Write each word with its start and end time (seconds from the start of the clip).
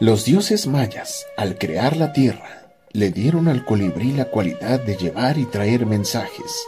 Los 0.00 0.24
dioses 0.24 0.66
mayas, 0.66 1.24
al 1.36 1.56
crear 1.56 1.96
la 1.96 2.12
tierra, 2.12 2.66
le 2.90 3.10
dieron 3.10 3.46
al 3.46 3.64
colibrí 3.64 4.10
la 4.10 4.24
cualidad 4.24 4.80
de 4.80 4.96
llevar 4.96 5.38
y 5.38 5.44
traer 5.44 5.86
mensajes. 5.86 6.66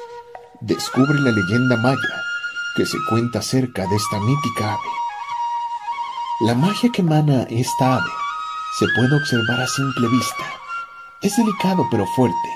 Descubre 0.60 1.18
la 1.18 1.32
leyenda 1.32 1.76
maya 1.76 2.22
que 2.76 2.86
se 2.86 2.96
cuenta 3.10 3.40
acerca 3.40 3.84
de 3.88 3.96
esta 3.96 4.20
mítica 4.20 4.74
ave. 4.74 4.90
La 6.42 6.54
magia 6.54 6.88
que 6.92 7.02
emana 7.02 7.48
esta 7.50 7.96
ave 7.96 8.10
se 8.78 8.86
puede 8.94 9.16
observar 9.16 9.60
a 9.60 9.66
simple 9.66 10.06
vista. 10.06 10.44
Es 11.20 11.36
delicado 11.36 11.84
pero 11.90 12.06
fuerte. 12.14 12.48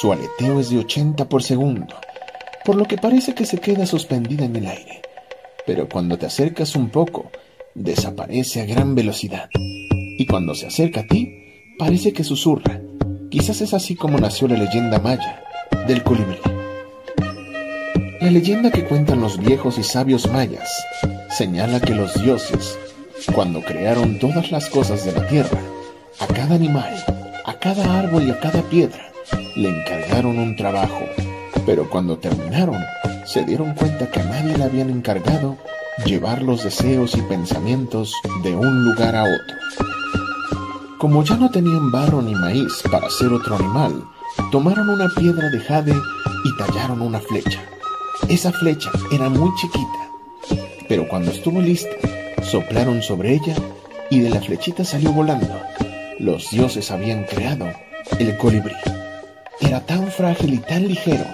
Su 0.00 0.12
aleteo 0.12 0.58
es 0.58 0.70
de 0.70 0.78
80 0.78 1.28
por 1.28 1.44
segundo, 1.44 1.94
por 2.64 2.74
lo 2.74 2.84
que 2.84 2.98
parece 2.98 3.32
que 3.32 3.46
se 3.46 3.60
queda 3.60 3.86
suspendida 3.86 4.44
en 4.44 4.56
el 4.56 4.66
aire. 4.66 5.02
Pero 5.66 5.88
cuando 5.88 6.18
te 6.18 6.26
acercas 6.26 6.74
un 6.74 6.90
poco, 6.90 7.30
desaparece 7.76 8.60
a 8.60 8.64
gran 8.64 8.96
velocidad 8.96 9.48
y 10.20 10.26
cuando 10.26 10.54
se 10.54 10.66
acerca 10.66 11.00
a 11.00 11.06
ti, 11.06 11.72
parece 11.78 12.12
que 12.12 12.24
susurra. 12.24 12.78
Quizás 13.30 13.62
es 13.62 13.72
así 13.72 13.94
como 13.94 14.18
nació 14.18 14.48
la 14.48 14.58
leyenda 14.58 14.98
maya 14.98 15.42
del 15.86 16.02
colibrí. 16.02 16.36
La 18.20 18.30
leyenda 18.30 18.70
que 18.70 18.84
cuentan 18.84 19.22
los 19.22 19.38
viejos 19.38 19.78
y 19.78 19.82
sabios 19.82 20.30
mayas 20.30 20.68
señala 21.30 21.80
que 21.80 21.94
los 21.94 22.22
dioses, 22.22 22.78
cuando 23.34 23.62
crearon 23.62 24.18
todas 24.18 24.50
las 24.50 24.68
cosas 24.68 25.06
de 25.06 25.12
la 25.12 25.26
tierra, 25.26 25.58
a 26.18 26.26
cada 26.26 26.54
animal, 26.54 27.02
a 27.46 27.54
cada 27.54 27.98
árbol 27.98 28.24
y 28.28 28.30
a 28.30 28.40
cada 28.40 28.60
piedra, 28.60 29.10
le 29.56 29.70
encargaron 29.70 30.38
un 30.38 30.54
trabajo, 30.54 31.00
pero 31.64 31.88
cuando 31.88 32.18
terminaron, 32.18 32.76
se 33.24 33.42
dieron 33.46 33.72
cuenta 33.72 34.10
que 34.10 34.20
a 34.20 34.24
nadie 34.24 34.58
le 34.58 34.64
habían 34.64 34.90
encargado 34.90 35.56
llevar 36.04 36.42
los 36.42 36.62
deseos 36.62 37.16
y 37.16 37.22
pensamientos 37.22 38.12
de 38.42 38.54
un 38.54 38.84
lugar 38.84 39.16
a 39.16 39.22
otro. 39.22 39.89
Como 41.00 41.24
ya 41.24 41.34
no 41.38 41.50
tenían 41.50 41.90
barro 41.90 42.20
ni 42.20 42.34
maíz 42.34 42.82
para 42.90 43.06
hacer 43.06 43.32
otro 43.32 43.56
animal, 43.56 44.04
tomaron 44.52 44.90
una 44.90 45.08
piedra 45.08 45.48
de 45.48 45.58
jade 45.58 45.94
y 45.94 46.56
tallaron 46.58 47.00
una 47.00 47.18
flecha. 47.20 47.58
Esa 48.28 48.52
flecha 48.52 48.90
era 49.10 49.30
muy 49.30 49.50
chiquita, 49.58 50.66
pero 50.90 51.08
cuando 51.08 51.30
estuvo 51.30 51.62
lista, 51.62 51.88
soplaron 52.42 53.00
sobre 53.00 53.32
ella 53.32 53.54
y 54.10 54.18
de 54.18 54.28
la 54.28 54.42
flechita 54.42 54.84
salió 54.84 55.10
volando. 55.10 55.48
Los 56.18 56.50
dioses 56.50 56.90
habían 56.90 57.24
creado 57.24 57.72
el 58.18 58.36
colibrí. 58.36 58.76
Era 59.58 59.80
tan 59.80 60.08
frágil 60.08 60.52
y 60.52 60.58
tan 60.58 60.86
ligero 60.86 61.24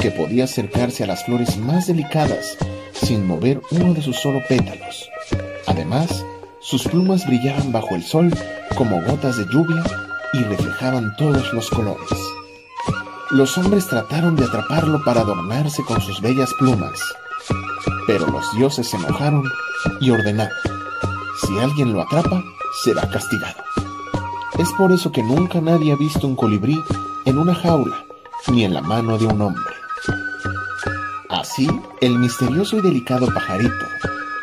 que 0.00 0.10
podía 0.10 0.44
acercarse 0.44 1.04
a 1.04 1.08
las 1.08 1.26
flores 1.26 1.58
más 1.58 1.86
delicadas 1.86 2.56
sin 2.94 3.26
mover 3.26 3.60
uno 3.72 3.92
de 3.92 4.00
sus 4.00 4.16
solo 4.16 4.40
pétalos. 4.48 5.10
Además, 5.66 6.24
sus 6.60 6.84
plumas 6.84 7.26
brillaban 7.26 7.72
bajo 7.72 7.94
el 7.94 8.04
sol 8.04 8.32
como 8.74 9.02
gotas 9.02 9.36
de 9.36 9.46
lluvia 9.46 9.82
y 10.32 10.42
reflejaban 10.44 11.14
todos 11.16 11.52
los 11.52 11.68
colores. 11.70 12.08
Los 13.30 13.56
hombres 13.58 13.86
trataron 13.86 14.36
de 14.36 14.44
atraparlo 14.44 15.02
para 15.04 15.22
adornarse 15.22 15.82
con 15.84 16.00
sus 16.00 16.20
bellas 16.20 16.52
plumas, 16.58 17.00
pero 18.06 18.26
los 18.26 18.44
dioses 18.56 18.88
se 18.88 18.96
enojaron 18.96 19.44
y 20.00 20.10
ordenaron, 20.10 20.56
si 21.40 21.58
alguien 21.58 21.92
lo 21.92 22.02
atrapa, 22.02 22.42
será 22.84 23.08
castigado. 23.08 23.62
Es 24.58 24.70
por 24.78 24.92
eso 24.92 25.12
que 25.12 25.22
nunca 25.22 25.60
nadie 25.60 25.92
ha 25.92 25.96
visto 25.96 26.26
un 26.26 26.36
colibrí 26.36 26.78
en 27.24 27.38
una 27.38 27.54
jaula 27.54 28.04
ni 28.48 28.64
en 28.64 28.74
la 28.74 28.82
mano 28.82 29.18
de 29.18 29.26
un 29.26 29.40
hombre. 29.40 29.74
Así, 31.28 31.68
el 32.00 32.18
misterioso 32.18 32.76
y 32.76 32.80
delicado 32.82 33.26
pajarito 33.32 33.86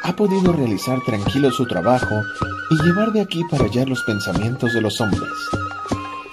ha 0.09 0.15
podido 0.15 0.51
realizar 0.51 0.99
tranquilo 1.05 1.51
su 1.51 1.67
trabajo 1.67 2.23
y 2.71 2.83
llevar 2.83 3.11
de 3.11 3.21
aquí 3.21 3.43
para 3.43 3.65
allá 3.65 3.85
los 3.85 4.01
pensamientos 4.01 4.73
de 4.73 4.81
los 4.81 4.99
hombres. 4.99 5.29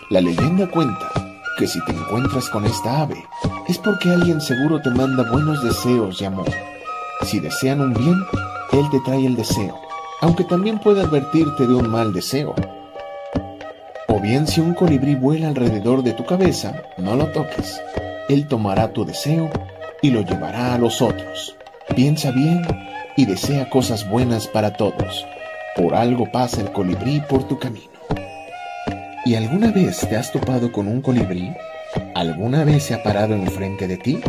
La 0.09 0.23
leyenda 0.23 0.67
cuenta 0.71 1.13
que 1.59 1.67
si 1.67 1.85
te 1.85 1.93
encuentras 1.93 2.49
con 2.49 2.65
esta 2.65 3.03
ave 3.03 3.23
es 3.69 3.77
porque 3.77 4.11
alguien 4.11 4.41
seguro 4.41 4.81
te 4.81 4.89
manda 4.89 5.31
buenos 5.31 5.63
deseos 5.63 6.23
y 6.23 6.25
amor. 6.25 6.47
Si 7.25 7.39
desean 7.39 7.83
un 7.83 7.93
bien, 7.93 8.17
él 8.73 8.89
te 8.91 8.99
trae 9.01 9.27
el 9.27 9.37
deseo, 9.37 9.79
aunque 10.23 10.45
también 10.45 10.79
puede 10.79 11.03
advertirte 11.03 11.67
de 11.67 11.75
un 11.75 11.91
mal 11.91 12.15
deseo. 12.15 12.55
O 14.09 14.21
bien 14.21 14.47
si 14.47 14.63
un 14.63 14.73
colibrí 14.73 15.17
vuela 15.17 15.49
alrededor 15.49 16.03
de 16.03 16.15
tu 16.15 16.25
cabeza, 16.25 16.83
no 16.97 17.15
lo 17.15 17.27
toques. 17.27 17.79
Él 18.31 18.49
tomará 18.49 18.95
tu 18.95 19.05
deseo 19.05 19.51
y 20.01 20.13
lo 20.13 20.23
llevará 20.23 20.73
a 20.73 20.79
los 20.79 21.03
otros. 21.03 21.55
Piensa 21.95 22.31
bien 22.31 22.65
y 23.17 23.25
desea 23.25 23.71
cosas 23.71 24.09
buenas 24.09 24.47
para 24.47 24.75
todos. 24.75 25.27
Por 25.75 25.95
algo 25.95 26.31
pasa 26.31 26.61
el 26.61 26.73
colibrí 26.73 27.21
por 27.29 27.45
tu 27.45 27.59
camino. 27.59 27.91
¿Y 29.25 29.35
alguna 29.35 29.73
vez 29.73 30.07
te 30.09 30.17
has 30.17 30.31
topado 30.31 30.71
con 30.71 30.87
un 30.87 31.03
colibrí? 31.03 31.53
¿Alguna 32.15 32.65
vez 32.65 32.85
se 32.85 32.95
ha 32.95 33.03
parado 33.03 33.35
enfrente 33.35 33.89
de 33.89 33.97
ti? 33.97 34.21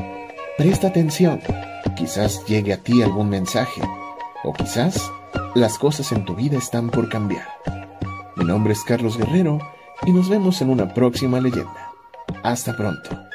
Presta 0.58 0.88
atención, 0.88 1.40
quizás 1.96 2.44
llegue 2.48 2.74
a 2.74 2.78
ti 2.78 3.02
algún 3.04 3.30
mensaje, 3.30 3.82
o 4.44 4.54
quizás 4.54 5.12
las 5.54 5.78
cosas 5.78 6.12
en 6.12 6.26
tu 6.26 6.36
vida 6.36 6.58
están 6.58 6.90
por 6.90 7.10
cambiar. 7.10 7.48
Mi 8.36 8.46
nombre 8.46 8.74
es 8.74 8.84
Carlos 8.84 9.18
Guerrero 9.18 9.60
y 10.06 10.12
nos 10.12 10.30
vemos 10.30 10.62
en 10.62 10.70
una 10.70 10.94
próxima 10.94 11.40
leyenda. 11.40 11.92
Hasta 12.44 12.76
pronto. 12.76 13.27